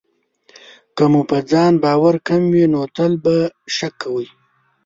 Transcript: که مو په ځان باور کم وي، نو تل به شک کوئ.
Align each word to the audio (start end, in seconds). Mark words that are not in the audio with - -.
که 0.95 1.03
مو 1.11 1.21
په 1.29 1.37
ځان 1.51 1.73
باور 1.83 2.15
کم 2.27 2.41
وي، 2.53 2.65
نو 2.73 2.81
تل 2.95 3.11
به 3.23 3.35
شک 3.75 3.93
کوئ. 4.01 4.27